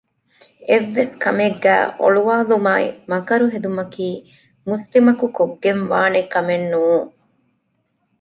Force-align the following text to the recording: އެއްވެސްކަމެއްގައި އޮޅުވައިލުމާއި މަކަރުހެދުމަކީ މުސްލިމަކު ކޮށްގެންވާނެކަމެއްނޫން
އެއްވެސްކަމެއްގައި 0.67 1.85
އޮޅުވައިލުމާއި 2.01 2.87
މަކަރުހެދުމަކީ 3.11 4.07
މުސްލިމަކު 4.69 5.25
ކޮށްގެންވާނެކަމެއްނޫން 5.37 7.07